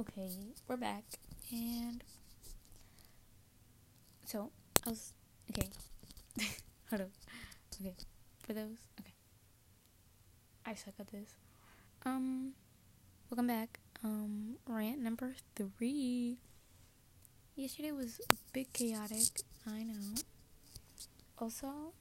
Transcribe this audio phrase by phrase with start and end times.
[0.00, 0.30] okay,
[0.68, 1.04] we're back,
[1.50, 2.02] and
[4.24, 4.50] so
[4.86, 5.12] I was
[5.50, 5.68] okay.
[6.90, 7.08] Hold up.
[7.80, 7.94] Okay,
[8.46, 9.12] for those, okay.
[10.64, 11.30] I suck at this.
[12.04, 12.52] Um,
[13.30, 13.80] welcome back.
[14.04, 16.38] Um, rant number three.
[17.54, 19.40] Yesterday was a bit chaotic.
[19.66, 20.14] I know.
[21.38, 21.92] Also,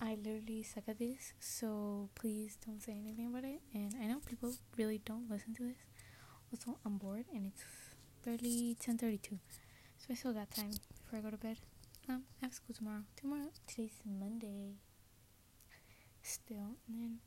[0.00, 3.60] I literally suck at this, so please don't say anything about it.
[3.74, 5.89] And I know people really don't listen to this.
[6.52, 7.64] Also, I'm bored, and it's
[8.24, 9.38] barely 10:32,
[9.98, 10.72] so I still got time
[11.04, 11.58] before I go to bed.
[12.08, 13.04] Um, I have school tomorrow.
[13.16, 14.74] Tomorrow, today's Monday.
[16.22, 17.18] Still, and then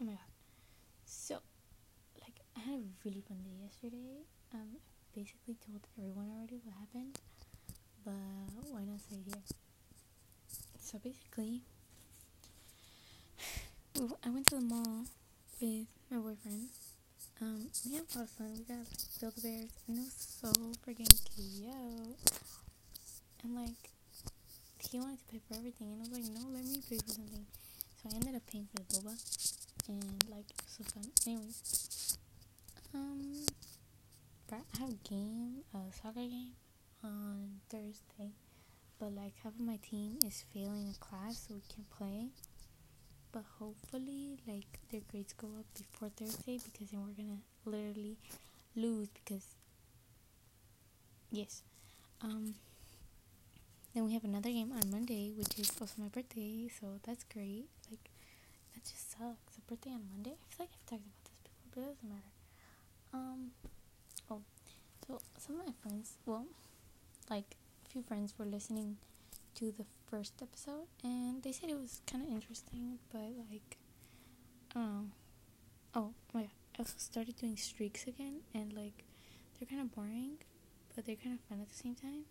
[0.00, 0.30] oh my god.
[1.06, 1.38] So,
[2.20, 4.26] like, I had a really fun day yesterday.
[4.54, 7.18] Um, I basically told everyone already what happened,
[8.04, 8.12] but
[8.70, 9.42] why not say here?
[10.80, 11.62] So basically,
[14.24, 15.04] I went to the mall
[15.60, 16.68] with my boyfriend.
[17.40, 18.52] Um, we had a lot of fun.
[18.58, 18.86] We got
[19.20, 20.52] Build-A-Bears, and it was so
[20.84, 22.16] freaking cute.
[23.42, 23.90] And like,
[24.78, 27.10] he wanted to pay for everything, and I was like, no, let me pay for
[27.10, 27.46] something.
[28.02, 29.14] So I ended up paying for the boba,
[29.88, 31.10] and like, it was so fun.
[31.26, 32.18] Anyways,
[32.94, 33.46] um,
[34.52, 36.52] I have a game, a soccer game
[37.02, 38.32] on Thursday
[39.02, 42.28] but like half of my team is failing a class so we can't play
[43.32, 48.16] but hopefully like their grades go up before thursday because then we're gonna literally
[48.76, 49.46] lose because
[51.30, 51.62] yes
[52.22, 52.54] um
[53.94, 57.66] then we have another game on monday which is also my birthday so that's great
[57.90, 58.10] like
[58.74, 59.58] that just sucks.
[59.58, 60.30] A birthday on monday?
[60.32, 62.32] I feel like i've talked about this before but it doesn't matter.
[63.14, 63.50] Um
[64.30, 64.42] oh
[65.06, 66.46] so some of my friends well
[67.30, 68.96] like a few friends were listening
[69.56, 73.78] to the first episode and they said it was kind of interesting, but like,
[74.74, 75.06] know.
[75.94, 76.50] Oh, my god.
[76.76, 79.04] I also started doing streaks again and like,
[79.58, 80.36] they're kind of boring,
[80.94, 82.24] but they're kind of fun at the same time.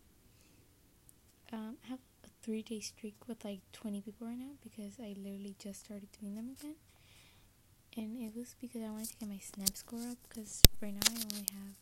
[1.54, 5.16] Um, I have a three day streak with like 20 people right now because I
[5.18, 6.76] literally just started doing them again.
[7.98, 11.02] And it was because I wanted to get my snap score up because right now
[11.10, 11.76] I only have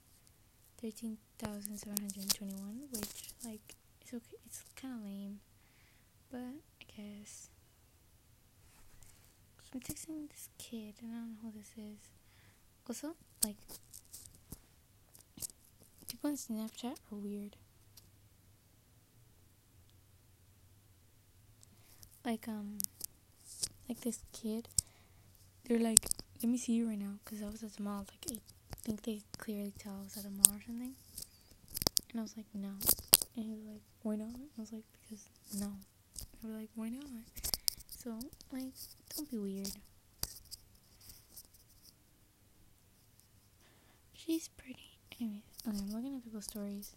[0.82, 4.38] 13,721, which, like, it's okay.
[4.48, 5.40] It's kind of lame,
[6.32, 7.50] but I guess.
[9.62, 12.00] So I'm texting this kid, and I don't know who this is.
[12.88, 13.58] Also, like,
[16.08, 17.56] people on Snapchat are weird.
[22.26, 22.78] Like, um,
[23.88, 24.68] like this kid,
[25.66, 26.06] they're like,
[26.42, 29.04] let me see you right now, because I was at the mall, like, I think
[29.04, 30.96] they clearly tell I was at a mall or something.
[32.12, 32.70] And I was like, no.
[33.36, 34.36] And he was like, why not?
[34.36, 35.30] I was like, because
[35.60, 35.74] no.
[36.44, 37.04] Were like, why not?
[37.90, 38.18] So,
[38.52, 38.72] like,
[39.16, 39.72] don't be weird.
[44.14, 45.00] She's pretty.
[45.20, 46.94] Anyways, okay, I'm looking at people's stories.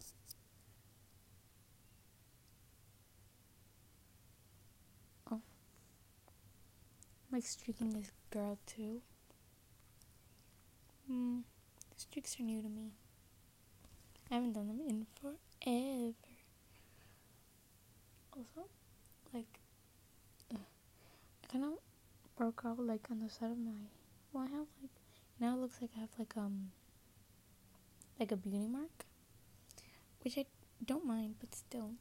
[5.30, 5.34] Oh.
[5.34, 5.42] I'm
[7.32, 9.00] like streaking this girl too.
[11.09, 11.38] Hmm.
[11.97, 12.92] Streaks are new to me.
[14.30, 16.14] I haven't done them in forever.
[18.36, 18.69] Also,
[19.32, 19.59] like,
[20.54, 21.72] uh, I kind of
[22.37, 23.72] broke out like on the side of my.
[24.32, 24.91] Well, I have like
[25.41, 26.70] now it looks like I have like um
[28.19, 29.04] like a beauty mark,
[30.22, 30.47] which I
[30.84, 31.92] don't mind, but still.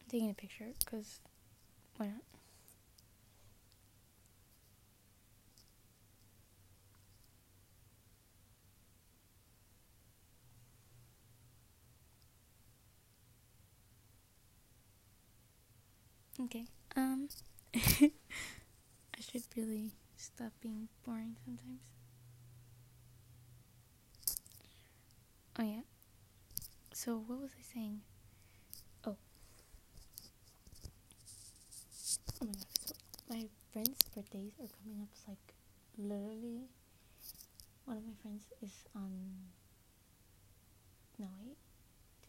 [0.00, 1.20] I'm taking a picture because
[1.96, 2.29] why not?
[16.44, 16.64] Okay.
[16.96, 17.28] Um,
[17.74, 18.10] I
[19.20, 21.80] should really stop being boring sometimes.
[25.58, 25.82] Oh yeah.
[26.92, 28.00] So what was I saying?
[29.06, 29.16] Oh.
[32.42, 32.66] Oh my god.
[32.86, 32.94] So
[33.28, 35.08] my friends' birthdays are coming up.
[35.12, 35.54] It's like
[35.98, 36.68] literally.
[37.84, 39.10] One of my friends is on.
[41.18, 41.56] No wait.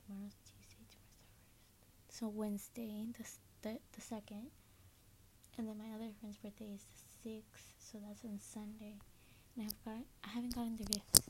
[0.06, 0.41] Tomorrow's.
[2.22, 3.26] So Wednesday, the
[3.64, 4.46] the, the second.
[5.58, 8.94] And then my other friend's birthday is the sixth, so that's on Sunday.
[9.58, 11.22] And I've got I haven't gotten the gifts.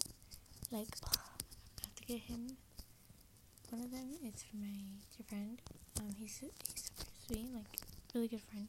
[0.69, 2.57] Like I have to get him.
[3.69, 4.67] One of them is for my
[5.15, 5.61] dear friend.
[6.01, 7.71] Um, he's he's super sweet, like
[8.13, 8.67] really good friend.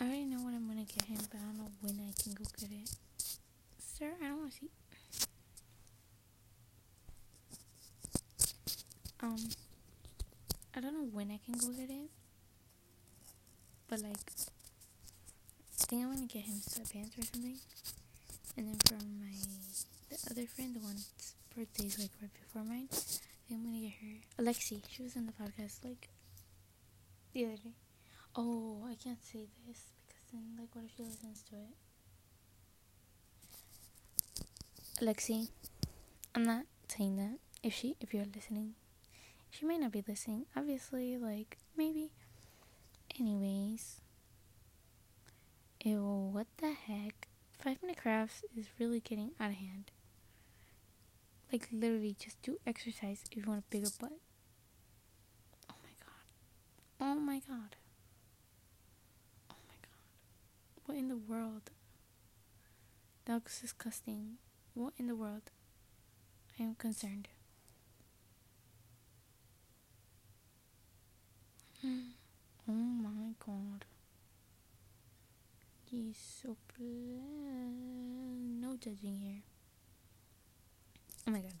[0.00, 2.34] I already know what I'm gonna get him, but I don't know when I can
[2.34, 2.88] go get it.
[3.78, 4.70] Sir, I don't want to see.
[9.20, 9.38] Um,
[10.74, 12.10] I don't know when I can go get it,
[13.88, 14.16] but like,
[15.80, 17.58] I think I want to get him sweatpants or something.
[18.56, 19.32] And then for my
[20.10, 24.42] the other friend, the one's birthday's like right before mine, I I'm gonna get her
[24.42, 24.82] Alexi.
[24.88, 26.08] She was in the podcast like
[27.32, 27.74] the other day.
[28.36, 31.74] Oh, I can't say this because then like what if she listens to it?
[35.02, 35.48] Alexi,
[36.34, 37.38] I'm not saying that.
[37.62, 38.74] If she if you're listening,
[39.52, 40.46] she might not be listening.
[40.56, 42.10] Obviously, like maybe.
[43.20, 44.00] Anyways.
[45.84, 47.28] Ew, what the heck?
[47.58, 49.90] Five minute crafts is really getting out of hand.
[51.52, 54.12] Like literally just do exercise if you want a bigger butt.
[55.70, 56.24] Oh my god.
[57.00, 57.76] Oh my god.
[59.50, 60.86] Oh my god.
[60.86, 61.70] What in the world?
[63.26, 64.38] That looks disgusting.
[64.74, 65.50] What in the world?
[66.58, 67.28] I am concerned.
[72.68, 73.84] Oh my god.
[75.90, 76.56] He's so.
[76.78, 79.42] No judging here.
[81.26, 81.54] Oh my god.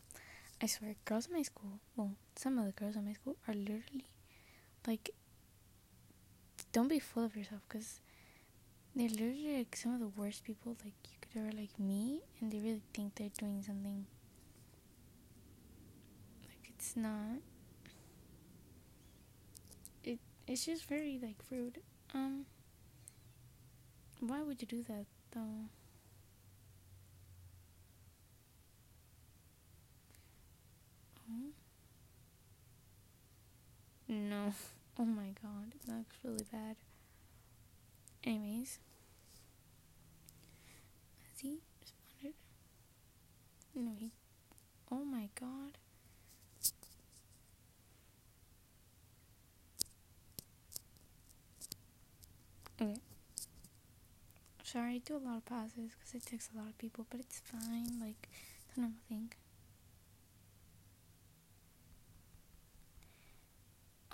[0.62, 3.54] I swear, girls in my school, well, some of the girls in my school are
[3.54, 4.06] literally
[4.86, 5.10] like,
[6.72, 8.00] don't be full of yourself because
[8.94, 12.52] they're literally like some of the worst people like you could ever like meet, and
[12.52, 14.06] they really think they're doing something.
[16.48, 17.40] Like, it's not.
[20.46, 21.78] It It's just very like rude.
[22.14, 22.46] Um,
[24.20, 25.68] why would you do that though?
[31.30, 31.52] Oh.
[34.08, 34.54] No.
[34.98, 36.76] Oh my god, that's really bad.
[38.24, 38.78] Anyways.
[41.30, 42.34] Has he responded?
[43.74, 44.12] No, he.
[44.90, 45.78] Oh my god.
[52.82, 52.96] Okay.
[54.64, 57.20] Sorry, I do a lot of pauses because it takes a lot of people, but
[57.20, 58.00] it's fine.
[58.00, 58.28] Like,
[58.66, 59.30] it's a normal thing.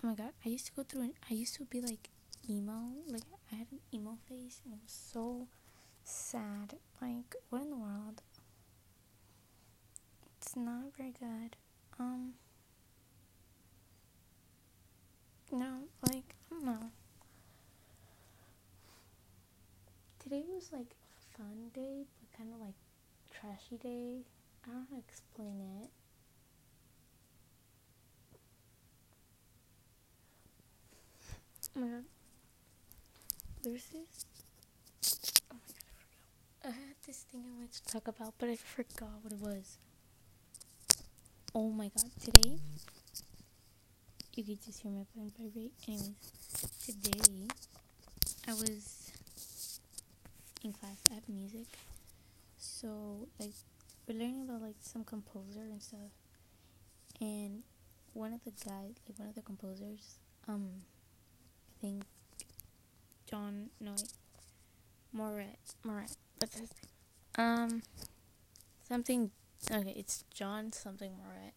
[0.02, 2.10] Oh my god, I used to go through an, I used to be like
[2.48, 2.92] emo.
[3.06, 5.48] Like, I had an emo face and it was so
[6.04, 6.74] sad.
[7.00, 8.22] Like, what in the world?
[10.36, 11.56] It's not very good.
[11.98, 12.34] Um,
[15.50, 16.90] no, like, I don't know.
[20.28, 22.74] Today was like a fun day, but kind of like
[23.32, 24.24] trashy day.
[24.62, 25.90] I don't know how to explain it.
[31.74, 32.04] Oh my god.
[33.62, 34.26] There's this.
[35.50, 36.64] Oh my god, I forgot.
[36.64, 39.78] I had this thing I wanted to talk about, but I forgot what it was.
[41.54, 42.58] Oh my god, today.
[44.34, 45.72] You could just hear my phone vibrate.
[45.88, 46.12] Anyways,
[46.84, 47.48] today
[48.46, 48.97] I was
[50.62, 51.66] in class I have music.
[52.56, 53.52] So like
[54.06, 56.12] we're learning about like some composer and stuff.
[57.20, 57.62] And
[58.12, 60.70] one of the guys like one of the composers, um
[61.70, 62.04] I think
[63.26, 63.94] John no
[65.12, 66.16] Moret Moret.
[66.38, 66.70] What's his?
[67.36, 67.82] Um
[68.88, 69.30] something
[69.70, 71.54] okay, it's John something Moret.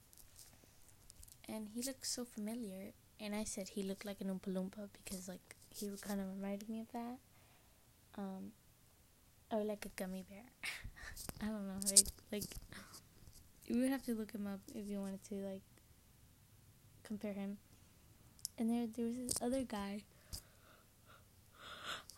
[1.47, 5.27] And he looked so familiar and I said he looked like an Oompa Loompa because
[5.27, 7.17] like he kind of reminded me of that.
[8.17, 8.51] Um,
[9.51, 10.43] or like a gummy bear.
[11.41, 12.43] I don't know, like like
[13.67, 15.61] you would have to look him up if you wanted to like
[17.03, 17.57] compare him.
[18.57, 20.01] And there there was this other guy.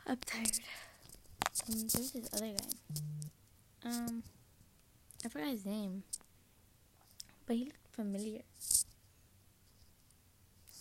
[0.06, 0.60] I'm tired.
[1.68, 3.00] Um, there was this other guy.
[3.86, 4.24] Um,
[5.26, 6.04] I forgot his name,
[7.46, 8.42] but he looked familiar.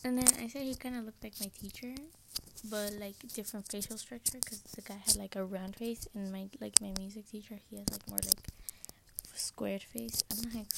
[0.04, 1.94] And then I said he kind of looked like my teacher,
[2.68, 6.48] but like different facial structure because the guy had like a round face and my
[6.60, 8.48] like my music teacher he has like more like
[9.34, 10.22] a squared face.
[10.30, 10.68] I'm like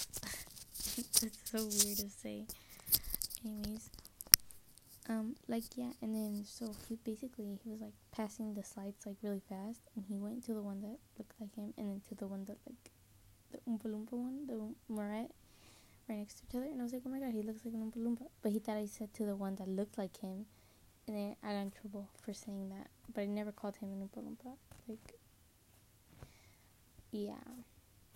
[1.21, 2.45] that's so weird to say.
[3.45, 3.91] Anyways
[5.09, 9.17] um like yeah and then so he basically he was like passing the slides like
[9.23, 12.15] really fast and he went to the one that looked like him and then to
[12.15, 12.91] the one that like
[13.53, 14.55] the Oompa Loompa one the
[14.89, 15.31] Moret
[16.09, 17.75] right next to each other and I was like oh my god he looks like
[17.75, 20.47] an Oompa Loompa but he thought I said to the one that looked like him
[21.07, 22.89] and then I got in trouble for saying that.
[23.15, 24.57] But I never called him an Oompa Loompa.
[24.89, 25.19] Like,
[27.11, 27.35] yeah.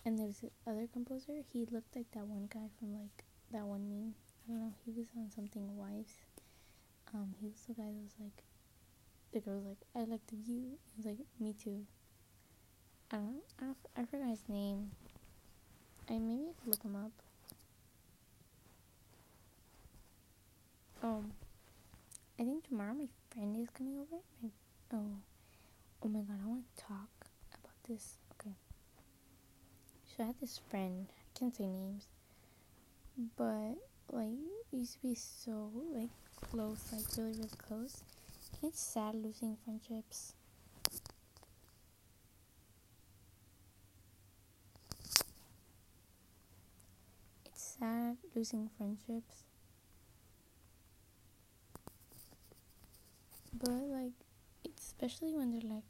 [0.05, 1.43] And there's other composer.
[1.53, 4.15] He looked like that one guy from like that one meme.
[4.49, 4.73] I don't know.
[4.85, 6.15] He was on something wives.
[7.15, 8.45] Um, he was the guy that was like,
[9.33, 10.79] the girl was like, I like the view.
[10.85, 11.85] He was like, me too.
[13.11, 13.43] I don't.
[13.61, 13.77] I don't.
[13.97, 14.91] I forgot his name.
[16.11, 17.13] I maybe I could look him up.
[21.03, 21.33] Um
[22.41, 24.23] I think tomorrow my friend is coming over.
[24.43, 24.51] My,
[24.95, 25.17] oh,
[26.05, 27.09] oh my god, I want to talk
[27.53, 28.15] about this.
[28.35, 28.55] Okay.
[30.07, 31.07] So I had this friend.
[31.11, 32.07] I can't say names,
[33.37, 33.75] but
[34.13, 34.29] like
[34.73, 38.03] used to be so like close, like really really close.
[38.63, 40.35] It's sad losing friendships.
[47.47, 49.48] It's sad losing friendships.
[53.59, 54.13] But like
[54.79, 55.85] especially when they're like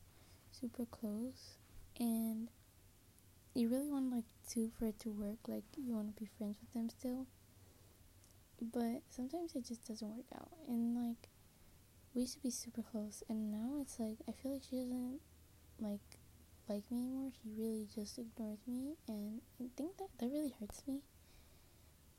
[0.52, 1.58] super close
[1.98, 2.48] and
[3.54, 6.56] you really want like to for it to work like you want to be friends
[6.60, 7.26] with them still.
[8.60, 10.50] But sometimes it just doesn't work out.
[10.66, 11.28] And like
[12.14, 15.20] we used to be super close and now it's like i feel like she doesn't
[15.80, 16.00] like
[16.68, 17.30] like me anymore.
[17.42, 21.00] She really just ignores me and i think that that really hurts me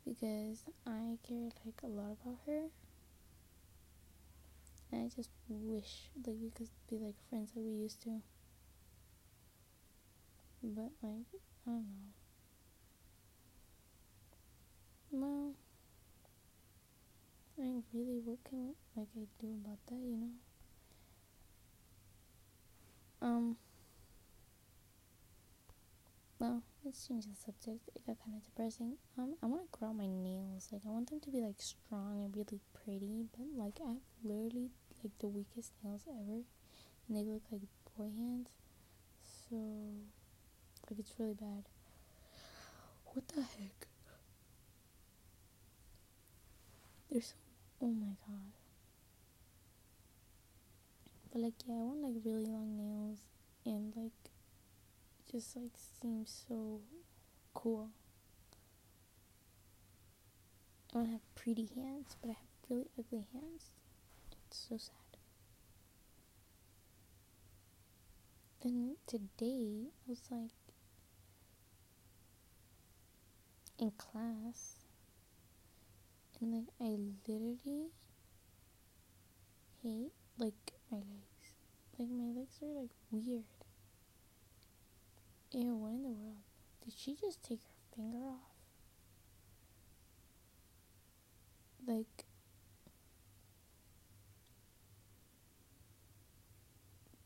[0.06, 2.64] because i care like a lot about her
[4.92, 8.22] and i just wish like we could be like friends like we used to
[10.64, 11.30] but like
[11.68, 12.12] i don't know
[15.12, 15.54] well
[17.58, 19.96] I mean, really, what can like I do about that?
[19.96, 20.32] You know.
[23.22, 23.58] Um.
[26.40, 27.90] Well, let's change the subject.
[27.96, 28.94] It got kind of depressing.
[29.18, 30.70] Um, I want to grow my nails.
[30.72, 33.26] Like, I want them to be like strong and really pretty.
[33.38, 34.70] But like, I have literally
[35.04, 36.42] like the weakest nails ever,
[37.08, 37.62] and they look like
[37.98, 38.50] boy hands.
[39.50, 39.56] So,
[40.90, 41.64] like, it's really bad.
[43.14, 43.88] What the heck?
[47.12, 47.34] They're so
[47.82, 48.52] Oh my god.
[51.32, 53.20] But like yeah, I want like really long nails
[53.66, 54.12] and like
[55.32, 55.72] just like
[56.02, 56.80] seems so
[57.54, 57.90] cool.
[60.94, 63.72] I want to have pretty hands, but I have really ugly hands.
[64.48, 64.96] It's so sad.
[68.62, 70.52] Then today I was like
[73.78, 74.76] in class
[76.42, 77.92] and like I literally
[79.84, 81.54] hate like my legs.
[81.98, 83.44] Like my legs are like weird.
[85.52, 86.38] Ew, what in the world?
[86.84, 88.54] Did she just take her finger off?
[91.88, 92.26] Like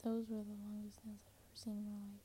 [0.03, 2.19] those were the longest nails I've ever seen in my life.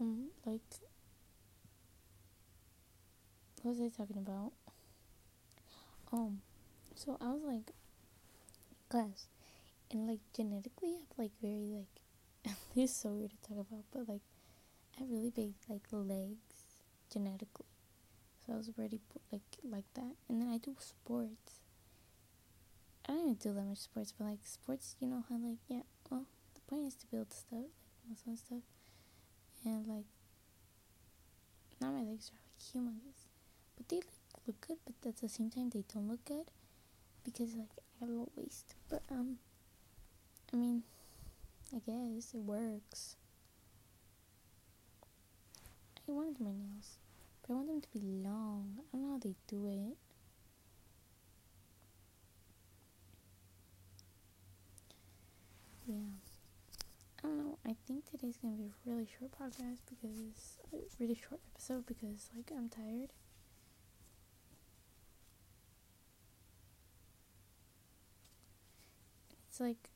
[0.00, 0.60] um like
[3.62, 4.52] what was I talking about?
[6.12, 6.40] Um
[6.94, 7.72] so I was like
[8.88, 9.26] class
[9.90, 13.84] and like genetically I have like very like this is so weird to talk about
[13.92, 14.22] but like
[14.96, 16.78] I have really big like legs
[17.12, 17.66] genetically.
[18.46, 19.00] So I was already
[19.32, 20.14] like like that.
[20.28, 21.60] And then I do sports.
[23.08, 25.82] I don't even do that much sports but like sports you know how like yeah
[26.10, 26.24] well
[26.54, 27.70] the point is to build stuff like
[28.08, 28.62] muscle and stuff.
[29.64, 30.06] And like
[31.80, 33.26] now my legs are like humongous
[33.76, 36.50] but they like, look good but at the same time they don't look good
[37.24, 38.74] because like I have a little waist.
[38.88, 39.38] But um
[40.52, 40.82] I mean
[41.74, 43.16] I guess it works.
[46.08, 46.98] I wanted my nails
[47.42, 48.78] but I want them to be long.
[48.78, 49.96] I don't know how they do it.
[55.86, 55.94] Yeah.
[57.22, 57.58] I don't know.
[57.66, 62.30] I think today's gonna be a really short podcast because a really short episode because
[62.34, 63.12] like I'm tired.
[69.54, 69.88] It's like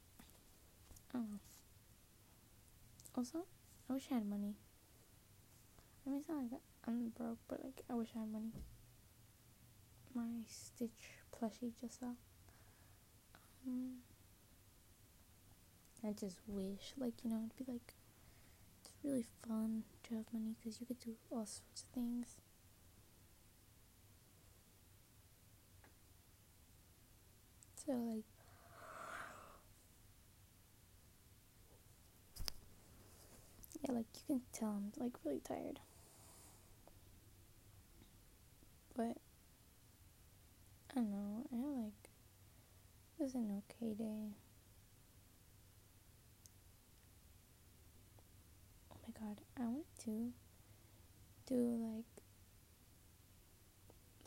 [1.13, 1.41] know.
[3.17, 3.39] Also,
[3.91, 4.55] I wish I had money.
[6.07, 8.53] I mean, it's not like I'm broke, but like I wish I had money.
[10.15, 12.15] My Stitch plushie just fell.
[13.67, 13.97] Um,
[16.07, 17.95] I just wish, like, you know, it'd be like,
[18.81, 22.37] it's really fun to have money because you could do all sorts of things.
[27.85, 28.38] So, like,
[33.89, 35.81] yeah, like, you can tell I'm, like, really tired.
[38.97, 39.17] But,
[40.91, 41.93] I don't know, I like,
[43.19, 44.37] it was an okay day.
[48.93, 50.33] Oh my god, I want to
[51.47, 52.05] do like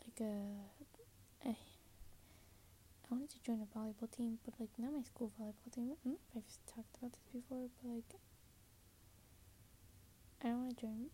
[0.04, 5.30] like a, a I wanted to join a volleyball team, but like not my school
[5.40, 5.90] volleyball team.
[5.92, 8.14] I don't know if I've talked about this before, but like
[10.44, 11.06] I don't want to join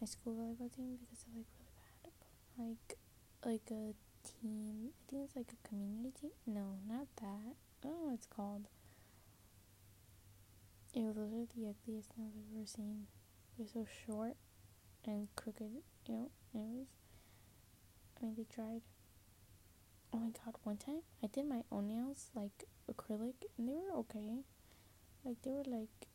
[0.00, 2.12] my school volleyball team because they're like really bad.
[2.58, 2.98] Like
[3.44, 4.90] like a team.
[4.90, 6.30] I think it's like a community team.
[6.46, 7.56] No, not that.
[7.56, 8.68] I don't know what it's called.
[10.94, 13.06] Ew, those are the ugliest nails I've ever seen.
[13.58, 14.36] They're so short
[15.04, 15.82] and crooked.
[16.06, 16.30] You know.
[16.54, 16.86] Anyways,
[18.20, 18.82] I mean they tried.
[20.12, 20.54] Oh my god!
[20.62, 24.44] One time I did my own nails like acrylic, and they were okay.
[25.24, 26.06] Like they were like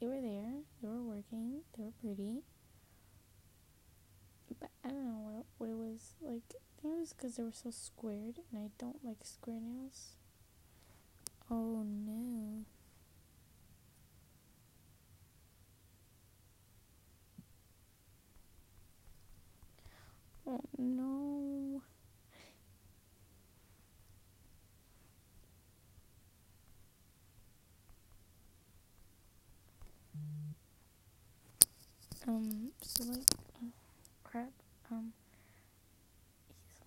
[0.00, 0.52] they were there.
[0.82, 1.60] They were working.
[1.76, 2.42] They were pretty.
[4.60, 6.42] But I don't know what what it was like.
[6.54, 10.12] I think it was because they were so squared, and I don't like square nails.
[11.50, 12.64] Oh no.
[20.46, 21.82] Oh no.
[32.28, 33.30] Um, so like,
[33.62, 33.68] oh,
[34.24, 34.50] crap.
[34.90, 35.12] Um,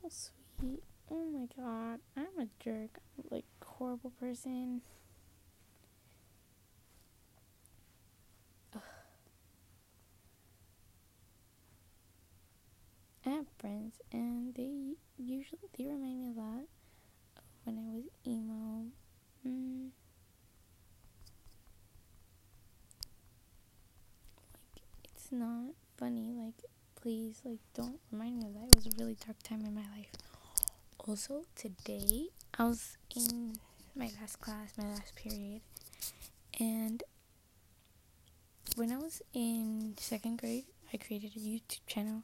[0.01, 0.83] he's so sweet.
[1.11, 2.99] Oh my god, I'm a jerk.
[3.17, 4.81] I'm like horrible person.
[13.25, 16.61] I have friends, and they usually they remind me a lot
[17.37, 18.85] of when I was emo.
[19.45, 19.89] Mm.
[25.31, 26.35] Not funny.
[26.37, 26.63] Like
[27.01, 28.69] please, like don't remind me of that.
[28.69, 30.11] It was a really dark time in my life.
[31.07, 33.57] Also, today I was in
[33.95, 35.61] my last class, my last period,
[36.59, 37.03] and
[38.75, 42.23] when I was in second grade, I created a YouTube channel,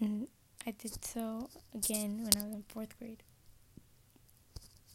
[0.00, 0.28] and
[0.66, 3.22] I did so again when I was in fourth grade.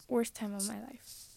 [0.08, 1.33] Worst time of my life.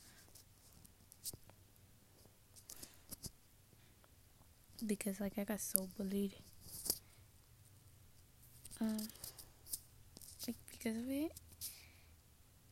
[4.85, 6.35] Because like I got so bullied.
[8.81, 8.99] Um,
[10.47, 11.33] like because of it,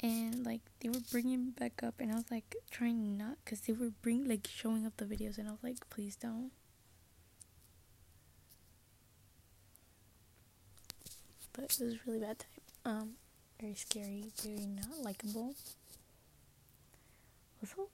[0.02, 3.60] and like they were bringing me back up, and I was like trying not, cause
[3.62, 6.50] they were bring like showing up the videos, and I was like, please don't.
[11.52, 12.48] But it was really bad time.
[12.84, 13.10] Um,
[13.60, 15.54] very scary, very not likable.
[17.62, 17.88] Also,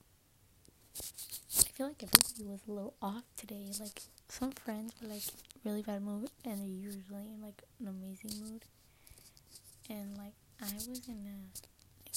[1.81, 3.65] feel like everybody was a little off today.
[3.81, 5.23] Like some friends were like
[5.65, 8.65] really bad mood, and they're usually in like an amazing mood.
[9.89, 11.39] And like I was in a,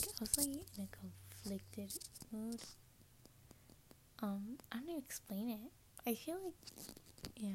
[0.03, 1.93] I was like in a conflicted
[2.33, 2.59] mood.
[4.21, 5.71] Um, I don't even explain it.
[6.05, 6.55] I feel like,
[7.37, 7.51] yeah,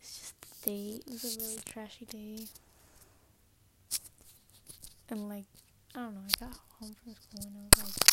[0.00, 1.00] it's just the day.
[1.06, 2.46] It was a really trashy day.
[5.08, 5.44] And like,
[5.94, 6.22] I don't know.
[6.26, 8.11] I got home from school and I was like,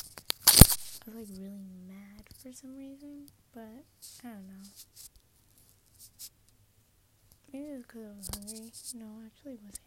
[1.16, 3.86] was like really mad for some reason, but
[4.24, 4.64] I don't know.
[7.52, 8.72] Maybe it was because I was hungry.
[8.96, 9.80] No, actually wasn't.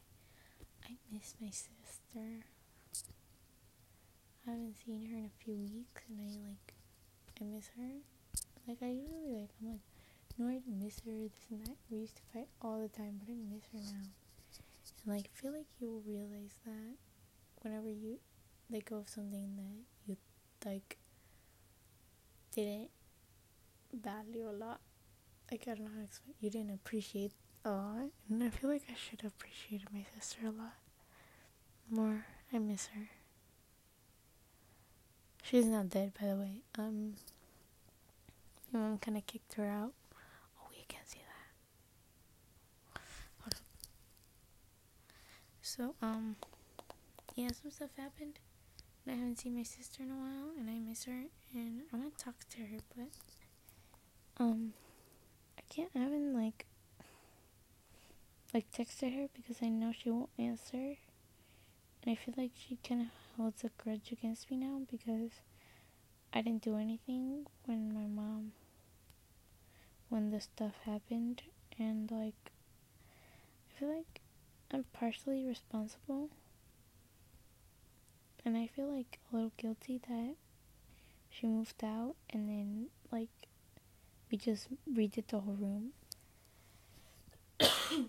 [0.84, 2.44] I miss my sister.
[4.46, 6.74] I haven't seen her in a few weeks, and I like,
[7.40, 8.02] I miss her.
[8.66, 9.86] Like I usually like, I'm like,
[10.38, 11.12] no, I miss her.
[11.12, 11.76] This and that.
[11.90, 14.06] We used to fight all the time, but I miss her now.
[15.04, 16.96] And like, I feel like you will realize that
[17.62, 18.18] whenever you
[18.70, 20.16] let go of something that you
[20.64, 20.98] like
[22.54, 22.90] didn't
[23.92, 24.80] value a lot.
[25.50, 26.34] Like I don't know how to explain.
[26.40, 27.32] You didn't appreciate
[27.64, 30.74] a lot, and I feel like I should have appreciated my sister a lot
[31.90, 32.24] more.
[32.52, 33.08] I miss her.
[35.42, 36.62] She's not dead, by the way.
[36.78, 37.14] Um,
[38.72, 39.92] my mom kind of kicked her out.
[40.58, 41.18] Oh, we can't see
[42.94, 43.00] that.
[43.40, 43.54] Hold.
[45.60, 46.36] So, um,
[47.34, 48.38] yeah, some stuff happened.
[49.06, 52.16] I haven't seen my sister in a while, and I miss her, and I want
[52.16, 53.08] to talk to her, but
[54.42, 54.72] um,
[55.58, 55.90] I can't.
[55.94, 56.66] I haven't like
[58.54, 60.96] like texted her because I know she won't answer,
[62.02, 65.32] and I feel like she kind of holds a grudge against me now because
[66.32, 68.52] I didn't do anything when my mom
[70.08, 71.42] when the stuff happened,
[71.78, 72.52] and like
[73.68, 74.20] I feel like
[74.70, 76.30] I'm partially responsible
[78.44, 80.34] and I feel like a little guilty that
[81.30, 83.28] she moved out and then like
[84.30, 85.92] we just redid the whole room.
[87.60, 88.08] and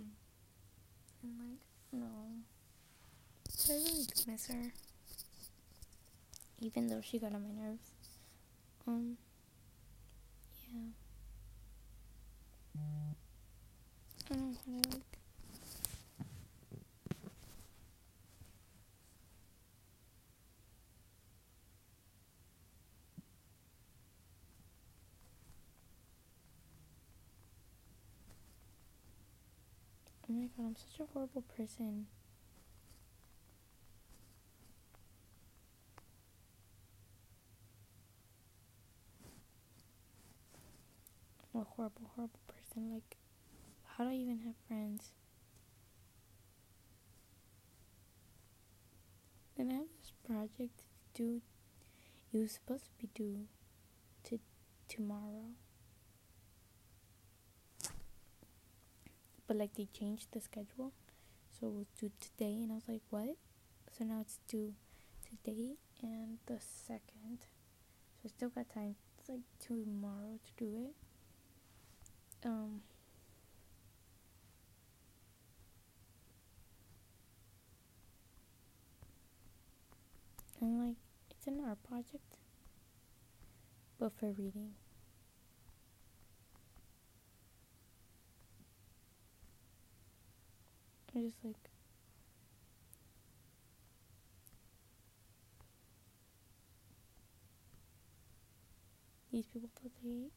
[1.21, 1.59] like
[1.91, 2.07] no.
[3.69, 4.73] I really miss her.
[6.61, 7.91] Even though she got on my nerves.
[8.87, 9.17] Um
[10.73, 10.79] yeah.
[14.31, 15.13] I don't know how to like
[30.33, 32.07] Oh my god, I'm such a horrible person.
[41.53, 42.93] I'm a horrible, horrible person.
[42.95, 43.15] Like,
[43.85, 45.11] how do I even have friends?
[49.55, 50.81] And I have this project
[51.13, 51.41] due.
[52.33, 53.45] It was supposed to be due
[54.23, 54.39] to
[54.87, 55.51] tomorrow.
[59.47, 60.93] But like they changed the schedule.
[61.59, 63.37] So was due today and I was like, What?
[63.97, 64.73] So now it's due
[65.29, 67.39] today and the second.
[68.21, 68.95] So I still got time.
[69.19, 70.95] It's like tomorrow to do it.
[72.45, 72.81] Um
[80.61, 80.95] and like
[81.31, 82.37] it's an art project
[83.99, 84.71] but for reading
[91.15, 91.55] i just like
[99.31, 100.29] these people thought they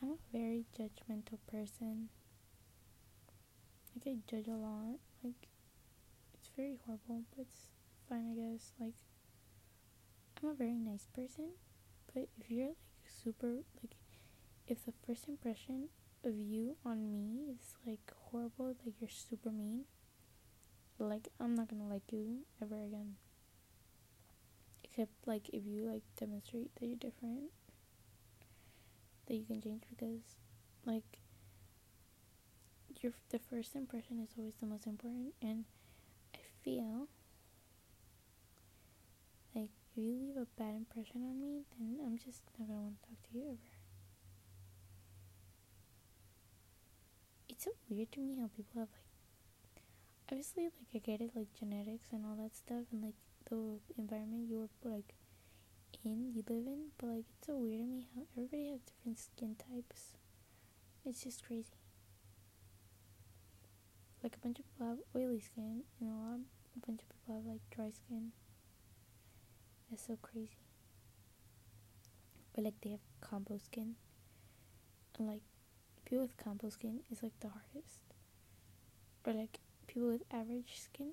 [0.00, 2.08] I'm a very judgmental person
[3.94, 5.48] like I judge a lot like
[6.34, 7.66] it's very horrible but it's
[8.08, 8.72] fine, I guess.
[8.80, 8.94] Like,
[10.42, 11.50] I'm a very nice person,
[12.14, 13.96] but if you're like super, like,
[14.66, 15.88] if the first impression
[16.24, 19.84] of you on me is like horrible, like you're super mean,
[20.98, 23.16] like, I'm not gonna like you ever again.
[24.84, 27.50] Except, like, if you like demonstrate that you're different,
[29.26, 30.36] that you can change because,
[30.84, 31.18] like,
[33.00, 35.64] your the first impression is always the most important, and
[36.34, 37.08] I feel
[39.54, 43.02] like if you leave a bad impression on me, then I'm just not gonna want
[43.02, 43.67] to talk to you ever.
[47.58, 48.88] It's so weird to me how people have
[49.74, 49.82] like,
[50.30, 53.16] obviously, like I get it, like genetics and all that stuff, and like
[53.50, 55.16] the environment you were like
[56.04, 59.18] in, you live in, but like it's so weird to me how everybody has different
[59.18, 60.12] skin types.
[61.04, 61.74] It's just crazy.
[64.22, 66.38] Like a bunch of people have oily skin, and a lot,
[66.76, 68.30] a bunch of people have like dry skin.
[69.92, 70.62] It's so crazy.
[72.54, 73.96] But like they have combo skin.
[75.18, 75.42] And like
[76.08, 78.02] people with combo skin is like the hardest.
[79.26, 81.12] Or like people with average skin.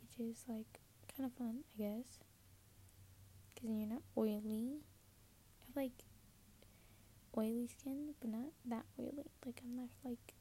[0.00, 0.80] Which is like
[1.16, 2.18] kind of fun, I guess.
[3.54, 4.82] Because you're not oily.
[5.60, 6.04] I have like
[7.36, 9.30] oily skin, but not that oily.
[9.46, 10.34] Like I'm not like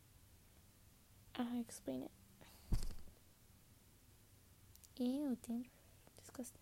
[1.35, 2.11] I don't know how to explain it.
[4.97, 5.71] Ew, dandruff.
[6.17, 6.59] Disgusting.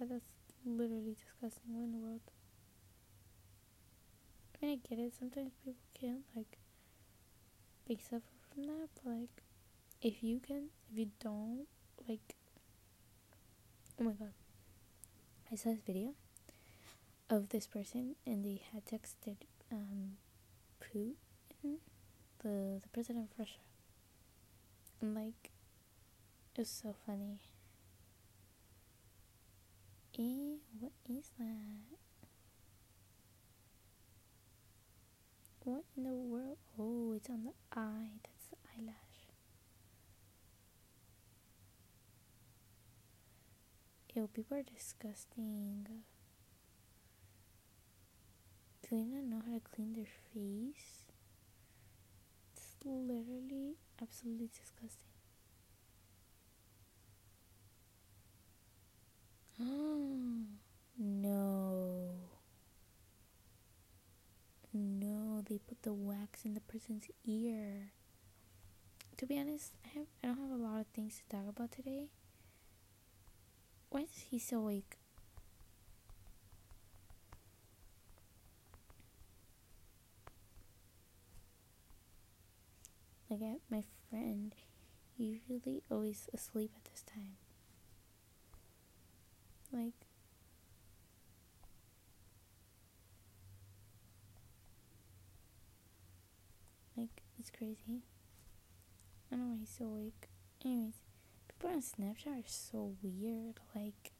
[0.00, 0.24] God, that's
[0.64, 1.74] literally disgusting.
[1.74, 2.20] What in the world?
[4.62, 5.12] I mean, I get it.
[5.18, 6.58] Sometimes people can't, like,
[7.86, 9.42] they suffer from that, but, like,
[10.02, 11.66] if you can, if you don't,
[12.08, 12.34] like,
[14.00, 14.32] oh my god.
[15.52, 16.14] I saw this video
[17.28, 19.36] of this person, and they had texted,
[19.70, 20.16] um,
[20.80, 21.12] Putin
[22.42, 23.60] the the president of Russia.
[25.00, 25.50] And like
[26.54, 27.38] it was so funny.
[30.18, 31.98] Eh, what is that?
[35.64, 36.58] What in the world?
[36.78, 38.10] Oh, it's on the eye.
[38.22, 38.96] That's the eyelash.
[44.14, 45.86] Ew, people are disgusting.
[48.82, 51.04] Do they not know how to clean their face?
[52.56, 55.09] It's literally absolutely disgusting.
[60.98, 62.14] no.
[64.72, 67.92] No, they put the wax in the person's ear.
[69.18, 71.72] To be honest, I have I don't have a lot of things to talk about
[71.72, 72.08] today.
[73.90, 74.96] Why is he so awake?
[83.28, 84.54] Like my friend,
[85.16, 87.36] usually always asleep at this time.
[89.72, 89.94] Like
[96.96, 98.02] like it's crazy.
[99.30, 100.28] I don't know why he's so awake.
[100.64, 100.94] Anyways,
[101.48, 103.60] people on Snapchat are so weird.
[103.74, 104.12] Like,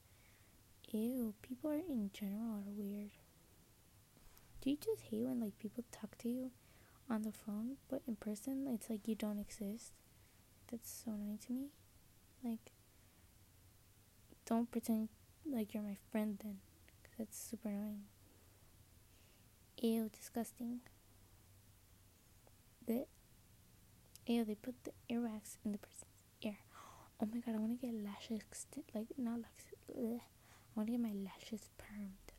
[0.89, 3.11] ew, people are in general are weird.
[4.61, 6.51] Do you just hate when like people talk to you
[7.09, 9.91] on the phone, but in person, it's like you don't exist.
[10.71, 11.67] That's so annoying to me.
[12.43, 12.71] Like,
[14.45, 15.09] don't pretend
[15.45, 16.57] like you're my friend then,
[17.01, 18.05] because That's super annoying.
[19.79, 20.79] Ew, disgusting.
[22.87, 23.05] The
[24.25, 26.05] ew, they put the earwax in the person's
[26.41, 26.57] ear.
[27.21, 28.89] Oh my god, I want to get lashes extended.
[28.95, 29.77] Like, not lashes.
[29.95, 32.33] I want to get my lashes permed.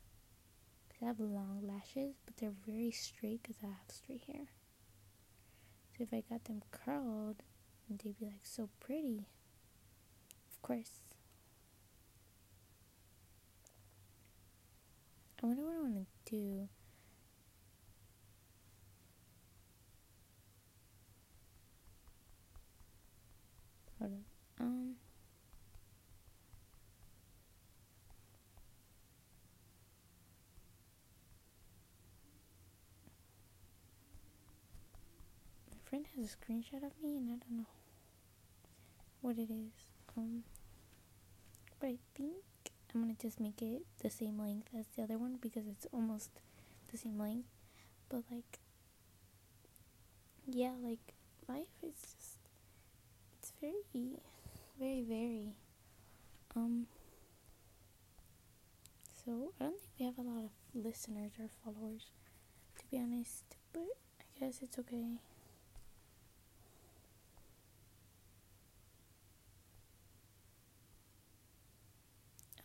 [0.89, 4.47] Because I have long lashes, but they're very straight because I have straight hair.
[5.97, 7.37] So if I got them curled,
[7.89, 9.27] they'd be like so pretty.
[10.51, 11.02] Of course.
[15.43, 16.69] I wonder what I want to do.
[23.99, 24.23] Hold on.
[24.65, 24.95] Um.
[35.69, 37.65] My friend has a screenshot of me, and I don't know
[39.21, 39.73] what it is.
[40.17, 40.43] Um.
[41.81, 42.35] But I think
[42.93, 46.29] I'm gonna just make it the same length as the other one because it's almost
[46.91, 47.47] the same length.
[48.09, 48.59] But like,
[50.47, 51.13] yeah, like
[51.47, 52.37] life is just
[53.39, 54.19] it's very,
[54.79, 55.55] very, very.
[56.55, 56.87] Um.
[59.25, 62.07] So I don't think we have a lot of listeners or followers,
[62.77, 63.43] to be honest.
[63.71, 63.83] But
[64.19, 65.19] I guess it's okay.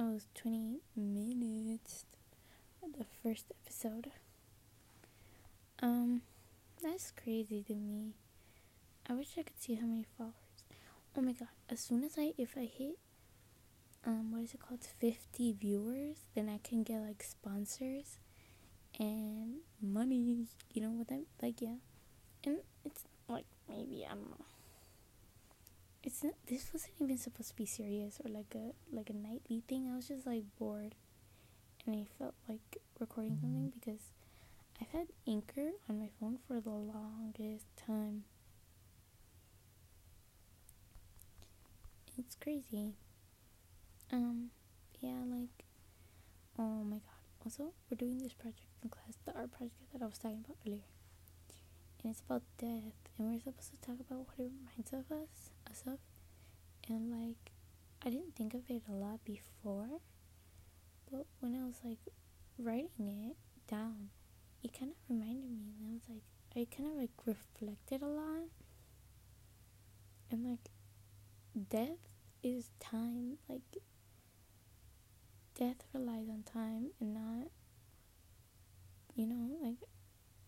[0.05, 2.05] Was 20 minutes.
[2.83, 4.11] The first episode.
[5.83, 6.23] Um,
[6.83, 8.15] that's crazy to me.
[9.09, 10.35] I wish I could see how many followers.
[11.17, 11.49] Oh my god!
[11.69, 12.99] As soon as I, if I hit,
[14.07, 18.19] um, what is it called, 50 viewers, then I can get like sponsors
[18.99, 20.47] and money.
[20.73, 21.61] You know what I'm like?
[21.61, 21.77] Yeah,
[22.45, 24.48] and it's like maybe I don't know
[26.19, 29.63] it's not, this wasn't even supposed to be serious or like a like a nightly
[29.69, 29.89] thing.
[29.89, 30.97] I was just like bored,
[31.87, 34.01] and I felt like recording something because
[34.81, 38.25] I've had Anchor on my phone for the longest time.
[42.19, 42.95] It's crazy.
[44.13, 44.51] Um,
[45.01, 45.65] yeah, like,
[46.59, 47.45] oh my god.
[47.45, 50.57] Also, we're doing this project in class, the art project that I was talking about
[50.67, 50.83] earlier
[52.03, 55.51] and it's about death and we're supposed to talk about what it reminds of us
[55.71, 55.99] us of.
[56.89, 57.53] And like
[58.05, 60.01] I didn't think of it a lot before
[61.11, 61.99] but when I was like
[62.59, 63.37] writing it
[63.71, 64.11] down
[64.63, 66.23] it kind of reminded me and I was like
[66.57, 68.49] I kind of like reflected a lot.
[70.31, 70.71] And like
[71.71, 71.99] death
[72.43, 73.63] is time like
[75.59, 77.49] death relies on time and not
[79.17, 79.77] you know like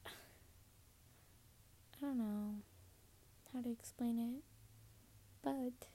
[0.07, 0.11] I
[2.01, 2.55] don't know
[3.53, 4.45] how to explain it,
[5.43, 5.89] but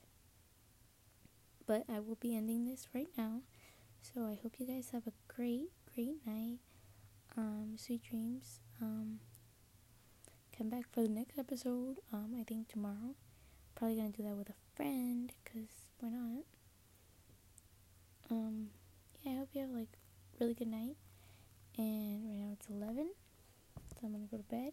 [1.66, 3.42] but I will be ending this right now.
[4.02, 6.58] So I hope you guys have a great, great night.
[7.36, 8.60] Um, sweet dreams.
[8.80, 9.20] Um,
[10.56, 11.96] come back for the next episode.
[12.12, 13.14] Um, I think tomorrow.
[13.74, 16.44] Probably gonna do that with a friend, cause why not?
[18.30, 18.68] Um,
[19.22, 19.32] yeah.
[19.32, 19.98] I hope you have like
[20.40, 20.96] really good night.
[21.78, 23.10] And right now it's eleven,
[23.90, 24.72] so I'm gonna go to bed.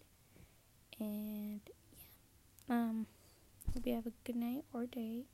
[0.99, 1.61] And
[2.69, 3.07] um,
[3.73, 5.25] hope you have a good night or day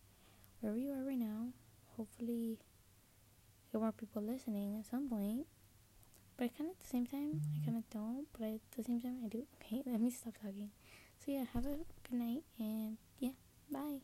[0.61, 1.47] wherever you are right now.
[1.97, 2.59] Hopefully,
[3.71, 5.45] get more people listening at some point.
[6.37, 8.27] But I kind of at the same time, I kind of don't.
[8.37, 9.45] But at the same time, I do.
[9.61, 10.71] Okay, let me stop talking.
[11.23, 11.77] So yeah, have a
[12.09, 13.31] good night and yeah,
[13.71, 13.99] bye.